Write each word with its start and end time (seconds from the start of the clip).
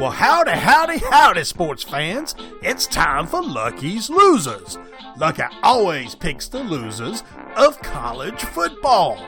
Well, 0.00 0.12
howdy, 0.12 0.52
howdy, 0.52 0.96
howdy, 0.96 1.44
sports 1.44 1.82
fans. 1.82 2.34
It's 2.62 2.86
time 2.86 3.26
for 3.26 3.42
Lucky's 3.42 4.08
Losers. 4.08 4.78
Lucky 5.18 5.42
always 5.62 6.14
picks 6.14 6.48
the 6.48 6.64
losers 6.64 7.22
of 7.54 7.78
college 7.82 8.40
football. 8.40 9.22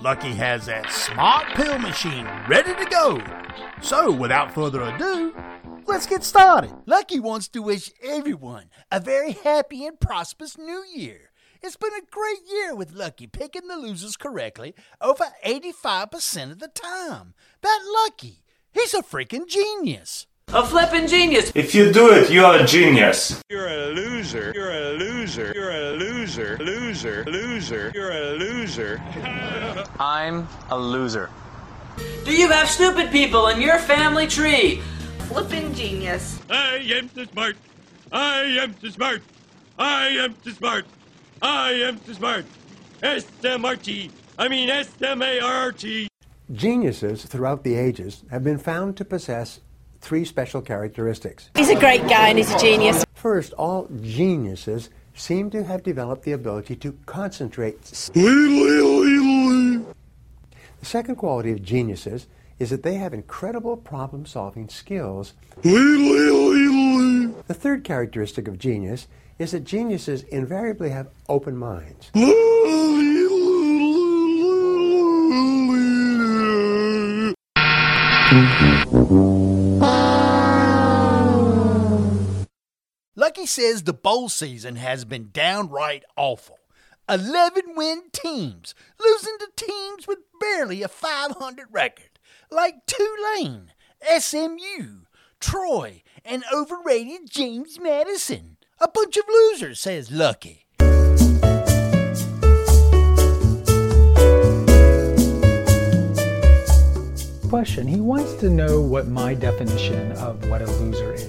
Lucky 0.00 0.32
has 0.34 0.66
that 0.66 0.88
smart 0.92 1.48
pill 1.56 1.76
machine 1.80 2.28
ready 2.48 2.72
to 2.76 2.88
go. 2.88 3.20
So, 3.80 4.12
without 4.12 4.54
further 4.54 4.82
ado, 4.82 5.34
let's 5.88 6.06
get 6.06 6.22
started. 6.22 6.72
Lucky 6.86 7.18
wants 7.18 7.48
to 7.48 7.60
wish 7.60 7.90
everyone 8.00 8.66
a 8.92 9.00
very 9.00 9.32
happy 9.32 9.84
and 9.84 9.98
prosperous 9.98 10.56
new 10.56 10.84
year. 10.94 11.31
It's 11.64 11.76
been 11.76 11.94
a 11.94 12.10
great 12.10 12.40
year 12.50 12.74
with 12.74 12.92
Lucky 12.92 13.28
picking 13.28 13.68
the 13.68 13.76
losers 13.76 14.16
correctly 14.16 14.74
over 15.00 15.26
85% 15.46 16.50
of 16.50 16.58
the 16.58 16.66
time. 16.66 17.34
That 17.60 17.80
Lucky. 18.02 18.42
He's 18.72 18.94
a 18.94 19.02
freaking 19.02 19.46
genius. 19.46 20.26
A 20.48 20.66
flippin' 20.66 21.06
genius. 21.06 21.52
If 21.54 21.72
you 21.72 21.92
do 21.92 22.10
it, 22.10 22.30
you 22.30 22.44
are 22.44 22.58
a 22.58 22.66
genius. 22.66 23.40
You're 23.48 23.68
a 23.68 23.86
loser. 23.92 24.50
You're 24.56 24.72
a 24.72 24.90
loser. 24.94 25.52
You're 25.54 25.70
a 25.70 25.92
loser. 25.92 26.58
Loser. 26.58 27.24
Loser. 27.26 27.92
You're 27.94 28.10
a 28.10 28.32
loser. 28.32 29.00
I'm 30.00 30.48
a 30.68 30.76
loser. 30.76 31.30
Do 32.24 32.32
you 32.32 32.48
have 32.48 32.68
stupid 32.68 33.12
people 33.12 33.46
in 33.46 33.62
your 33.62 33.78
family 33.78 34.26
tree? 34.26 34.82
Flippin' 35.28 35.72
genius. 35.74 36.40
I 36.50 36.78
am 36.92 37.08
too 37.10 37.26
smart. 37.26 37.56
I 38.10 38.42
am 38.60 38.74
too 38.74 38.90
smart. 38.90 39.22
I 39.78 40.08
am 40.08 40.34
too 40.42 40.50
smart. 40.50 40.86
I 41.42 41.72
am 41.72 41.98
too 41.98 42.14
smart. 42.14 42.46
S 43.02 43.26
M 43.44 43.64
R 43.64 43.74
T. 43.74 44.10
I 44.38 44.46
mean 44.46 44.70
S 44.70 44.88
M 45.02 45.20
A 45.22 45.40
R 45.40 45.52
R 45.52 45.72
T. 45.72 46.08
Geniuses 46.52 47.24
throughout 47.24 47.64
the 47.64 47.74
ages 47.74 48.22
have 48.30 48.44
been 48.44 48.58
found 48.58 48.96
to 48.98 49.04
possess 49.04 49.60
three 50.00 50.24
special 50.24 50.62
characteristics. 50.62 51.50
He's 51.56 51.70
a 51.70 51.78
great 51.78 52.02
guy 52.02 52.28
and 52.28 52.38
he's 52.38 52.52
a 52.52 52.58
genius. 52.58 53.04
First, 53.14 53.52
all 53.54 53.88
geniuses 54.02 54.90
seem 55.14 55.50
to 55.50 55.64
have 55.64 55.82
developed 55.82 56.24
the 56.24 56.32
ability 56.32 56.76
to 56.76 56.96
concentrate. 57.06 57.82
The 57.82 59.84
second 60.82 61.16
quality 61.16 61.52
of 61.52 61.62
geniuses 61.62 62.28
is 62.58 62.70
that 62.70 62.84
they 62.84 62.94
have 62.94 63.12
incredible 63.12 63.76
problem 63.76 64.26
solving 64.26 64.68
skills. 64.68 65.34
The 65.62 67.34
third 67.48 67.84
characteristic 67.84 68.46
of 68.46 68.58
genius 68.58 69.08
is 69.42 69.50
that 69.50 69.64
geniuses 69.64 70.22
invariably 70.24 70.90
have 70.90 71.08
open 71.28 71.56
minds. 71.56 72.10
Lucky 83.16 83.46
says 83.46 83.82
the 83.82 83.92
bowl 83.92 84.28
season 84.28 84.76
has 84.76 85.04
been 85.04 85.30
downright 85.32 86.04
awful. 86.16 86.60
11 87.08 87.74
win 87.74 88.04
teams, 88.12 88.76
losing 89.00 89.38
to 89.40 89.48
teams 89.56 90.06
with 90.06 90.18
barely 90.40 90.84
a 90.84 90.88
500 90.88 91.66
record, 91.72 92.20
like 92.48 92.86
Tulane, 92.86 93.72
SMU, 94.18 95.06
Troy, 95.40 96.02
and 96.24 96.44
overrated 96.54 97.28
James 97.28 97.80
Madison. 97.80 98.56
A 98.84 98.88
bunch 98.88 99.16
of 99.16 99.22
losers, 99.28 99.78
says 99.78 100.10
Lucky. 100.10 100.66
Question. 107.48 107.86
He 107.86 108.00
wants 108.00 108.34
to 108.40 108.50
know 108.50 108.80
what 108.80 109.06
my 109.06 109.34
definition 109.34 110.10
of 110.12 110.48
what 110.50 110.62
a 110.62 110.66
loser 110.66 111.12
is. 111.12 111.28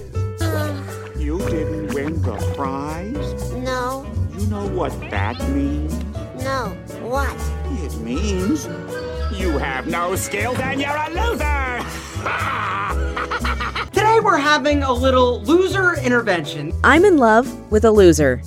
You 1.16 1.38
didn't 1.48 1.94
win 1.94 2.20
the 2.22 2.34
prize? 2.56 3.52
No. 3.52 4.04
You 4.36 4.46
know 4.48 4.66
what 4.70 4.90
that 5.10 5.38
means? 5.50 5.94
No. 6.42 6.76
What? 7.02 7.36
It 7.84 7.96
means 8.00 8.66
you 9.38 9.58
have 9.58 9.86
no 9.86 10.16
skills 10.16 10.58
and 10.58 10.80
you're 10.80 10.90
a 10.90 11.08
loser! 11.10 12.80
We're 14.24 14.38
having 14.38 14.82
a 14.82 14.90
little 14.90 15.42
loser 15.42 15.96
intervention. 16.00 16.72
I'm 16.82 17.04
in 17.04 17.18
love 17.18 17.70
with 17.70 17.84
a 17.84 17.90
loser. 17.90 18.40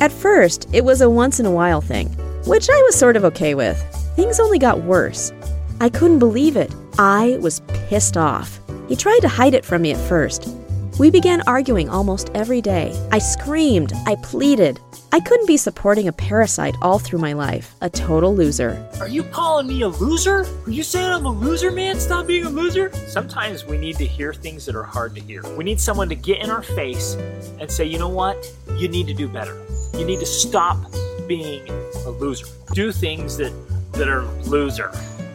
At 0.00 0.10
first, 0.10 0.68
it 0.72 0.84
was 0.84 1.00
a 1.00 1.08
once 1.08 1.38
in 1.38 1.46
a 1.46 1.50
while 1.50 1.80
thing, 1.80 2.08
which 2.44 2.68
I 2.68 2.82
was 2.82 2.96
sort 2.96 3.16
of 3.16 3.24
okay 3.26 3.54
with. 3.54 3.80
Things 4.16 4.40
only 4.40 4.58
got 4.58 4.82
worse. 4.82 5.32
I 5.80 5.90
couldn't 5.90 6.18
believe 6.18 6.56
it. 6.56 6.74
I 6.98 7.38
was 7.40 7.60
pissed 7.68 8.16
off. 8.16 8.58
He 8.88 8.96
tried 8.96 9.20
to 9.20 9.28
hide 9.28 9.54
it 9.54 9.64
from 9.64 9.82
me 9.82 9.92
at 9.92 10.08
first. 10.08 10.48
We 10.98 11.10
began 11.10 11.40
arguing 11.46 11.88
almost 11.88 12.30
every 12.34 12.60
day. 12.60 12.92
I 13.10 13.18
screamed. 13.18 13.94
I 14.06 14.16
pleaded. 14.16 14.78
I 15.10 15.20
couldn't 15.20 15.46
be 15.46 15.56
supporting 15.56 16.06
a 16.06 16.12
parasite 16.12 16.76
all 16.82 16.98
through 16.98 17.18
my 17.18 17.32
life. 17.32 17.74
A 17.80 17.88
total 17.88 18.34
loser. 18.34 18.86
Are 19.00 19.08
you 19.08 19.22
calling 19.24 19.66
me 19.66 19.80
a 19.82 19.88
loser? 19.88 20.44
Are 20.66 20.70
you 20.70 20.82
saying 20.82 21.10
I'm 21.10 21.24
a 21.24 21.30
loser, 21.30 21.70
man? 21.70 21.98
Stop 21.98 22.26
being 22.26 22.44
a 22.44 22.50
loser? 22.50 22.94
Sometimes 23.08 23.64
we 23.64 23.78
need 23.78 23.96
to 23.96 24.06
hear 24.06 24.34
things 24.34 24.66
that 24.66 24.76
are 24.76 24.82
hard 24.82 25.14
to 25.14 25.20
hear. 25.22 25.42
We 25.56 25.64
need 25.64 25.80
someone 25.80 26.10
to 26.10 26.14
get 26.14 26.42
in 26.42 26.50
our 26.50 26.62
face 26.62 27.14
and 27.58 27.70
say, 27.70 27.84
you 27.86 27.98
know 27.98 28.08
what? 28.10 28.46
You 28.76 28.88
need 28.88 29.06
to 29.06 29.14
do 29.14 29.28
better. 29.28 29.64
You 29.94 30.04
need 30.04 30.20
to 30.20 30.26
stop 30.26 30.78
being 31.26 31.66
a 32.04 32.10
loser. 32.10 32.46
Do 32.74 32.92
things 32.92 33.38
that, 33.38 33.52
that 33.92 34.08
are 34.08 34.24
loser. 34.42 34.92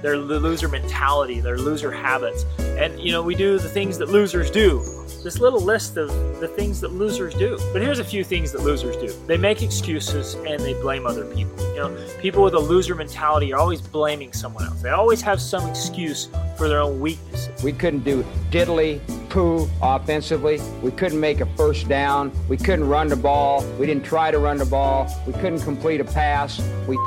They're 0.08 0.16
loser 0.16 0.70
mentality, 0.70 1.42
they're 1.42 1.58
loser 1.58 1.92
habits. 1.92 2.46
And, 2.60 2.98
you 2.98 3.12
know, 3.12 3.22
we 3.22 3.36
do 3.36 3.60
the 3.60 3.68
things 3.68 3.98
that 3.98 4.08
losers 4.08 4.50
do 4.50 4.82
this 5.22 5.42
little 5.42 5.60
list 5.60 5.98
of 5.98 6.08
the 6.40 6.48
things 6.48 6.80
that 6.80 6.94
losers 6.94 7.34
do. 7.34 7.58
But 7.74 7.82
here's 7.82 8.00
a 8.00 8.06
few 8.06 8.24
things 8.24 8.54
that 8.54 8.62
losers 8.62 8.96
do. 8.96 9.10
They 9.26 9.36
make 9.36 9.62
excuses 9.62 10.36
and 10.36 10.62
they 10.62 10.74
blame 10.76 11.06
other 11.06 11.26
people. 11.26 11.58
You 11.74 11.80
know, 11.80 12.08
people 12.22 12.42
with 12.42 12.54
a 12.54 12.60
loser 12.60 12.96
mentality 12.96 13.52
are 13.52 13.60
always 13.60 13.82
blaming 13.82 14.32
someone 14.32 14.64
else. 14.64 14.82
They 14.82 14.92
always 14.92 15.22
have 15.24 15.42
some 15.42 15.70
excuse 15.70 16.30
for 16.56 16.70
their 16.70 16.80
own 16.80 17.02
weaknesses. 17.02 17.62
We 17.62 17.74
couldn't 17.74 18.06
do 18.06 18.24
diddly 18.50 19.02
poo 19.28 19.68
offensively. 19.82 20.62
We 20.82 20.92
couldn't 20.92 21.20
make 21.20 21.42
a 21.42 21.46
first 21.58 21.90
down. 21.90 22.32
We 22.48 22.56
couldn't 22.56 22.88
run 22.88 23.10
the 23.10 23.18
ball. 23.18 23.66
We 23.78 23.86
didn't 23.86 24.06
try 24.06 24.32
to 24.32 24.40
run 24.40 24.58
the 24.58 24.66
ball. 24.66 25.14
We 25.28 25.34
couldn't 25.34 25.64
complete 25.64 26.00
a 26.00 26.06
pass. 26.06 26.62
We 26.88 26.98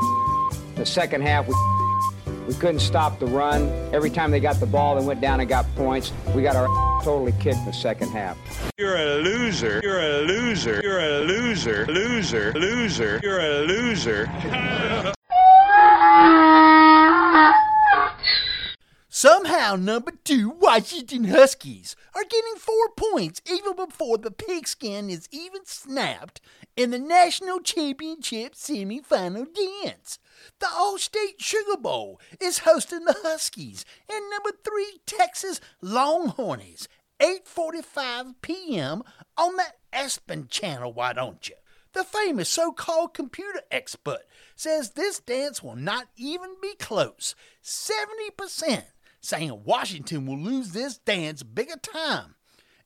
the 0.75 0.85
second 0.85 1.23
half 1.23 1.47
we 1.47 1.55
we 2.51 2.57
couldn't 2.57 2.81
stop 2.81 3.21
the 3.21 3.27
run. 3.27 3.69
Every 3.95 4.11
time 4.11 4.33
they 4.33 4.41
got 4.41 4.59
the 4.59 4.67
ball, 4.67 4.99
they 4.99 5.07
went 5.07 5.21
down 5.21 5.39
and 5.39 5.49
got 5.49 5.73
points. 5.77 6.13
We 6.35 6.43
got 6.43 6.57
our 6.57 6.67
totally 7.05 7.31
kicked 7.33 7.59
in 7.59 7.65
the 7.65 7.73
second 7.73 8.09
half. 8.09 8.37
You're 8.77 8.97
a 8.97 9.17
loser. 9.23 9.81
You're 9.85 10.01
a 10.01 10.23
loser. 10.23 10.81
You're 10.83 10.99
a 10.99 11.21
loser. 11.21 11.87
Loser. 11.87 12.53
Loser. 12.55 13.21
You're 13.23 13.39
a 13.39 13.61
loser. 13.67 15.15
Somehow, 19.71 19.93
number 19.93 20.13
two 20.25 20.51
Washington 20.51 21.27
Huskies 21.27 21.95
are 22.17 22.25
getting 22.25 22.57
four 22.57 22.89
points 22.97 23.41
even 23.49 23.77
before 23.77 24.19
the 24.19 24.33
pigskin 24.33 25.09
is 25.09 25.29
even 25.31 25.65
snapped 25.65 26.41
in 26.77 26.91
the 26.91 26.99
national 26.99 27.61
championship 27.61 28.57
semifinal 28.57 29.47
dance. 29.55 30.19
The 30.59 30.67
All-State 30.67 31.41
Sugar 31.41 31.77
Bowl 31.77 32.21
is 32.41 32.61
hosting 32.61 33.05
the 33.05 33.15
Huskies 33.23 33.85
and 34.13 34.29
number 34.29 34.51
three 34.65 34.99
Texas 35.07 35.61
Longhorns, 35.81 36.89
8:45 37.21 38.35
p.m. 38.43 39.05
on 39.37 39.55
the 39.55 39.67
ESPN 39.93 40.51
channel. 40.51 40.93
Why 40.93 41.13
don't 41.13 41.49
you? 41.49 41.55
The 41.93 42.03
famous 42.03 42.49
so-called 42.49 43.15
computer 43.15 43.63
expert 43.71 44.23
says 44.57 44.91
this 44.91 45.21
dance 45.21 45.63
will 45.63 45.77
not 45.77 46.09
even 46.17 46.57
be 46.61 46.75
close. 46.75 47.37
70% 47.63 48.83
saying 49.21 49.63
Washington 49.65 50.27
will 50.27 50.39
lose 50.39 50.71
this 50.71 50.99
dance 50.99 51.43
big 51.43 51.71
a 51.71 51.77
time. 51.77 52.35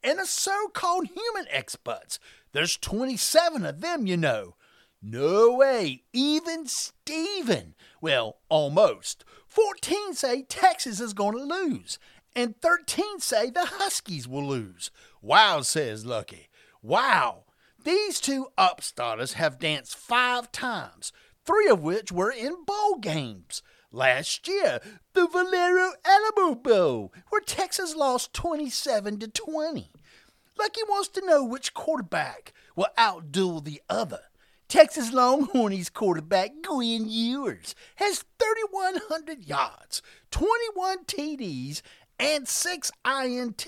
And 0.03 0.19
the 0.19 0.27
so 0.27 0.69
called 0.69 1.07
human 1.07 1.47
experts, 1.51 2.19
there's 2.53 2.77
27 2.77 3.65
of 3.65 3.81
them, 3.81 4.07
you 4.07 4.17
know. 4.17 4.57
No 5.01 5.53
way, 5.55 6.05
even 6.13 6.67
Steven. 6.67 7.75
Well, 8.01 8.39
almost. 8.49 9.25
14 9.49 10.15
say 10.15 10.43
Texas 10.43 10.99
is 10.99 11.13
going 11.13 11.37
to 11.37 11.45
lose, 11.45 11.99
and 12.35 12.61
13 12.61 13.21
say 13.21 13.51
the 13.51 13.67
Huskies 13.67 14.27
will 14.27 14.47
lose. 14.47 14.91
Wow, 15.23 15.61
says 15.61 16.05
Lucky. 16.05 16.49
Wow. 16.83 17.45
These 17.85 18.19
two 18.19 18.49
upstarters 18.57 19.35
have 19.35 19.59
danced 19.59 19.95
five 19.95 20.51
times, 20.51 21.13
three 21.45 21.69
of 21.69 21.83
which 21.83 22.11
were 22.11 22.33
in 22.33 22.65
bowl 22.65 22.97
games. 22.99 23.63
Last 23.95 24.49
year, 24.49 24.81
the 25.13 25.29
Valero 25.29 25.93
Alamo 26.05 26.57
Bowl, 26.57 27.13
where 27.29 27.41
Texas 27.41 27.95
lost 27.95 28.35
27 28.35 29.21
to 29.21 29.29
20. 29.29 29.93
Lucky 30.59 30.81
wants 30.89 31.07
to 31.11 31.25
know 31.25 31.45
which 31.45 31.75
quarterback 31.75 32.53
will 32.75 32.89
outduel 32.99 33.63
the 33.63 33.81
other. 33.89 34.23
Texas 34.67 35.13
Longhorns 35.13 35.91
quarterback 35.91 36.51
Quinn 36.67 37.09
Ewers 37.09 37.77
has 37.95 38.25
3,100 38.41 39.45
yards, 39.45 40.03
21 40.33 41.05
TDs, 41.05 41.81
and 42.19 42.49
6 42.49 42.91
INT, 43.07 43.67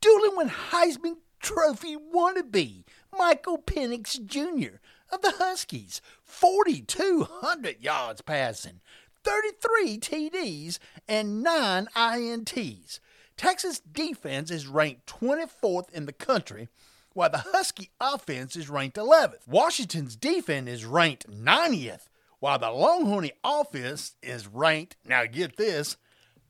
dueling 0.00 0.36
with 0.36 0.50
Heisman 0.70 1.16
Trophy 1.40 1.96
wannabe 1.96 2.84
Michael 3.18 3.58
Penix 3.58 4.24
Jr. 4.24 4.76
of 5.12 5.20
the 5.22 5.32
Huskies, 5.38 6.00
4,200 6.22 7.80
yards 7.80 8.20
passing, 8.20 8.80
33 9.24 9.98
TDs, 9.98 10.78
and 11.08 11.42
9 11.42 11.88
INTs. 11.94 13.00
Texas 13.36 13.80
defense 13.80 14.50
is 14.50 14.66
ranked 14.66 15.06
24th 15.06 15.90
in 15.92 16.06
the 16.06 16.12
country, 16.12 16.68
while 17.14 17.30
the 17.30 17.44
Husky 17.52 17.90
offense 18.00 18.56
is 18.56 18.68
ranked 18.68 18.96
11th. 18.96 19.46
Washington's 19.46 20.16
defense 20.16 20.68
is 20.68 20.84
ranked 20.84 21.30
90th, 21.30 22.08
while 22.38 22.58
the 22.58 22.70
Longhorn 22.70 23.30
offense 23.44 24.16
is 24.22 24.46
ranked, 24.46 24.96
now 25.06 25.24
get 25.26 25.56
this, 25.56 25.96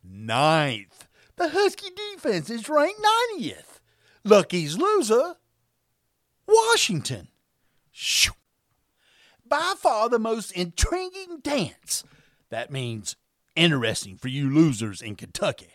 9th. 0.09 1.07
The 1.37 1.49
Husky 1.49 1.89
defense 1.91 2.51
is 2.51 2.69
ranked 2.69 3.01
90th. 3.37 3.81
Lucky's 4.25 4.79
loser, 4.79 5.37
Washington. 6.47 7.29
Shoo. 7.91 8.33
By 9.47 9.75
far 9.77 10.09
the 10.09 10.19
most 10.19 10.53
intriguing 10.53 11.41
dance, 11.43 12.05
that 12.53 12.71
means 12.71 13.17
interesting 13.57 14.17
for 14.17 14.29
you 14.29 14.49
losers 14.49 15.03
in 15.03 15.17
Kentucky, 15.17 15.73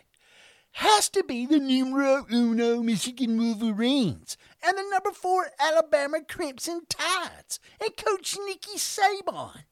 has 0.72 1.08
to 1.10 1.24
be 1.24 1.44
the 1.44 1.58
numero 1.58 2.24
uno 2.32 2.82
Michigan 2.82 3.36
Wolverines 3.36 4.36
and 4.64 4.78
the 4.78 4.84
number 4.90 5.10
four 5.10 5.48
Alabama 5.58 6.18
Crimson 6.26 6.82
Tides 6.88 7.58
and 7.80 7.96
Coach 7.96 8.36
Nicky 8.46 8.78
Saban. 8.78 9.64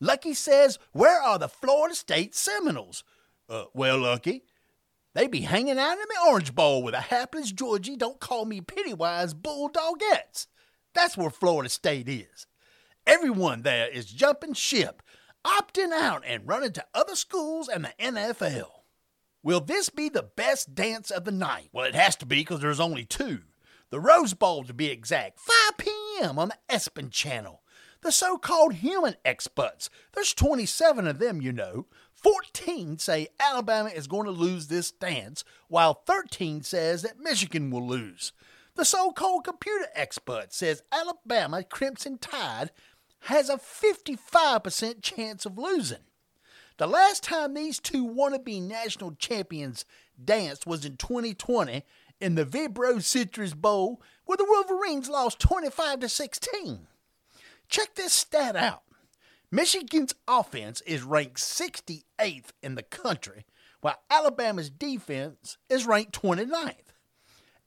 Lucky 0.00 0.34
says, 0.34 0.78
Where 0.92 1.20
are 1.20 1.38
the 1.38 1.48
Florida 1.48 1.94
State 1.94 2.34
Seminoles? 2.34 3.04
Uh, 3.48 3.64
well, 3.72 3.98
Lucky, 3.98 4.44
they 5.14 5.26
be 5.26 5.40
hanging 5.40 5.78
out 5.78 5.92
in 5.92 5.98
the 5.98 6.28
Orange 6.28 6.54
Bowl 6.54 6.82
with 6.82 6.94
a 6.94 7.00
hapless 7.00 7.52
Georgie, 7.52 7.96
don't 7.96 8.20
call 8.20 8.44
me 8.44 8.60
Pennywise 8.60 9.32
Bulldogettes. 9.32 10.46
That's 10.94 11.16
where 11.16 11.30
Florida 11.30 11.70
State 11.70 12.08
is. 12.08 12.46
Everyone 13.06 13.62
there 13.62 13.88
is 13.88 14.06
jumping 14.06 14.54
ship, 14.54 15.02
opting 15.44 15.92
out, 15.92 16.22
and 16.26 16.46
running 16.46 16.72
to 16.72 16.84
other 16.94 17.14
schools 17.14 17.68
and 17.68 17.84
the 17.84 17.92
NFL. 17.98 18.70
Will 19.42 19.60
this 19.60 19.90
be 19.90 20.08
the 20.08 20.30
best 20.36 20.74
dance 20.74 21.10
of 21.10 21.24
the 21.24 21.32
night? 21.32 21.68
Well, 21.72 21.84
it 21.84 21.94
has 21.94 22.16
to 22.16 22.26
be 22.26 22.36
because 22.36 22.60
there's 22.60 22.80
only 22.80 23.04
two. 23.04 23.40
The 23.90 24.00
Rose 24.00 24.34
Bowl, 24.34 24.64
to 24.64 24.72
be 24.72 24.86
exact, 24.88 25.38
5 25.38 25.76
p.m. 25.78 26.38
on 26.38 26.48
the 26.48 26.58
ESPN 26.74 27.10
channel. 27.10 27.62
The 28.00 28.10
so 28.10 28.38
called 28.38 28.74
human 28.74 29.16
experts, 29.24 29.88
there's 30.14 30.34
27 30.34 31.06
of 31.06 31.18
them, 31.18 31.40
you 31.40 31.52
know. 31.52 31.86
14 32.14 32.98
say 32.98 33.28
Alabama 33.38 33.90
is 33.90 34.06
going 34.06 34.24
to 34.24 34.30
lose 34.30 34.66
this 34.68 34.90
dance, 34.90 35.44
while 35.68 35.94
13 36.06 36.62
says 36.62 37.02
that 37.02 37.20
Michigan 37.20 37.70
will 37.70 37.86
lose. 37.86 38.32
The 38.76 38.84
so 38.84 39.12
called 39.12 39.44
computer 39.44 39.86
expert 39.94 40.52
says 40.52 40.82
Alabama 40.90 41.62
Crimson 41.62 42.18
Tide 42.18 42.72
has 43.24 43.48
a 43.48 43.56
55% 43.56 45.00
chance 45.00 45.46
of 45.46 45.56
losing. 45.56 46.04
The 46.76 46.86
last 46.86 47.22
time 47.22 47.54
these 47.54 47.78
two 47.78 48.06
wannabe 48.06 48.60
national 48.60 49.12
champions 49.12 49.86
danced 50.22 50.66
was 50.66 50.84
in 50.84 50.96
2020 50.96 51.84
in 52.20 52.34
the 52.34 52.44
Vrbo 52.44 53.02
Citrus 53.02 53.54
Bowl, 53.54 54.02
where 54.26 54.36
the 54.36 54.44
Wolverines 54.44 55.08
lost 55.08 55.38
25 55.40 56.00
to 56.00 56.08
16. 56.08 56.86
Check 57.68 57.94
this 57.94 58.12
stat 58.12 58.56
out. 58.56 58.82
Michigan's 59.50 60.14
offense 60.28 60.82
is 60.82 61.02
ranked 61.02 61.38
68th 61.38 62.50
in 62.62 62.74
the 62.74 62.82
country, 62.82 63.46
while 63.80 64.02
Alabama's 64.10 64.68
defense 64.68 65.56
is 65.70 65.86
ranked 65.86 66.20
29th. 66.20 66.74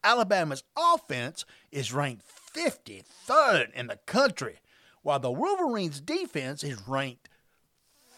Alabama's 0.04 0.64
offense 0.78 1.46
is 1.72 1.92
ranked 1.92 2.24
53rd 2.28 3.74
in 3.74 3.88
the 3.88 3.98
country, 4.06 4.60
while 5.04 5.20
the 5.20 5.32
Wolverines' 5.32 6.02
defense 6.02 6.64
is 6.64 6.88
ranked 6.88 7.30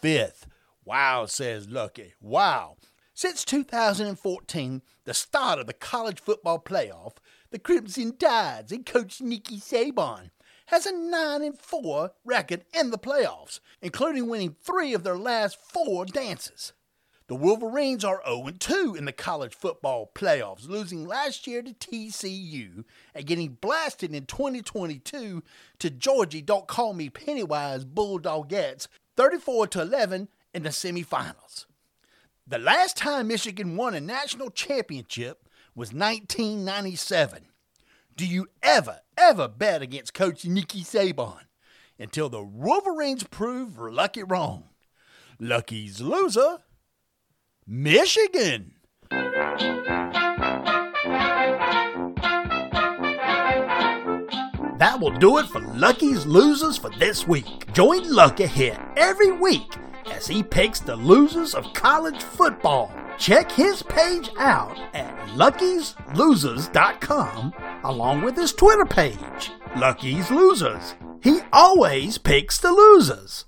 5th. 0.02 0.46
Wow, 0.84 1.26
says 1.26 1.68
Lucky. 1.68 2.14
Wow. 2.20 2.76
Since 3.14 3.44
2014, 3.44 4.82
the 5.04 5.14
start 5.14 5.58
of 5.58 5.66
the 5.66 5.72
college 5.72 6.20
football 6.20 6.58
playoff, 6.58 7.14
the 7.50 7.58
Crimson 7.58 8.16
Tides 8.16 8.72
and 8.72 8.86
coach 8.86 9.20
Nicky 9.20 9.58
Saban 9.58 10.30
has 10.66 10.86
a 10.86 10.92
9 10.92 11.42
and 11.42 11.58
4 11.58 12.12
record 12.24 12.64
in 12.72 12.90
the 12.90 12.98
playoffs, 12.98 13.60
including 13.82 14.28
winning 14.28 14.56
3 14.62 14.94
of 14.94 15.02
their 15.02 15.18
last 15.18 15.58
4 15.60 16.06
dances. 16.06 16.72
The 17.30 17.36
Wolverines 17.36 18.02
are 18.02 18.20
0 18.26 18.50
2 18.58 18.96
in 18.98 19.04
the 19.04 19.12
college 19.12 19.54
football 19.54 20.10
playoffs, 20.16 20.68
losing 20.68 21.06
last 21.06 21.46
year 21.46 21.62
to 21.62 21.72
TCU 21.72 22.82
and 23.14 23.24
getting 23.24 23.50
blasted 23.60 24.12
in 24.12 24.26
2022 24.26 25.40
to 25.78 25.90
Georgie, 25.90 26.42
don't 26.42 26.66
call 26.66 26.92
me 26.92 27.08
Pennywise 27.08 27.84
Bulldogettes, 27.84 28.88
34 29.16 29.68
to 29.68 29.82
11 29.82 30.26
in 30.52 30.64
the 30.64 30.70
semifinals. 30.70 31.66
The 32.48 32.58
last 32.58 32.96
time 32.96 33.28
Michigan 33.28 33.76
won 33.76 33.94
a 33.94 34.00
national 34.00 34.50
championship 34.50 35.48
was 35.76 35.92
1997. 35.92 37.44
Do 38.16 38.26
you 38.26 38.48
ever, 38.60 39.02
ever 39.16 39.46
bet 39.46 39.82
against 39.82 40.14
Coach 40.14 40.44
Nicky 40.46 40.80
Saban 40.80 41.42
until 41.96 42.28
the 42.28 42.42
Wolverines 42.42 43.22
prove 43.22 43.78
Lucky 43.78 44.24
wrong? 44.24 44.64
Lucky's 45.38 46.00
loser, 46.00 46.58
Michigan. 47.72 48.72
That 54.78 54.98
will 55.00 55.16
do 55.16 55.38
it 55.38 55.46
for 55.46 55.60
Lucky's 55.60 56.26
Losers 56.26 56.76
for 56.76 56.90
this 56.98 57.28
week. 57.28 57.72
Join 57.72 58.10
Lucky 58.10 58.48
here 58.48 58.76
every 58.96 59.30
week 59.30 59.72
as 60.06 60.26
he 60.26 60.42
picks 60.42 60.80
the 60.80 60.96
losers 60.96 61.54
of 61.54 61.72
college 61.72 62.20
football. 62.20 62.92
Check 63.18 63.52
his 63.52 63.84
page 63.84 64.30
out 64.36 64.76
at 64.92 65.16
luckyslosers.com 65.28 67.54
along 67.84 68.22
with 68.22 68.36
his 68.36 68.52
Twitter 68.52 68.84
page, 68.84 69.52
Lucky's 69.76 70.28
Losers. 70.28 70.96
He 71.22 71.38
always 71.52 72.18
picks 72.18 72.58
the 72.58 72.72
losers. 72.72 73.38